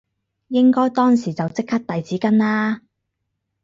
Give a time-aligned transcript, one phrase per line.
[0.47, 2.81] 應該當時就即刻遞紙巾啦